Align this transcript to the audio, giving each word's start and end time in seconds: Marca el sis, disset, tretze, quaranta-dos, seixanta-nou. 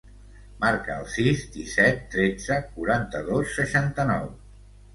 Marca 0.61 0.95
el 1.01 1.05
sis, 1.15 1.43
disset, 1.59 2.01
tretze, 2.15 2.59
quaranta-dos, 2.73 3.55
seixanta-nou. 3.61 4.29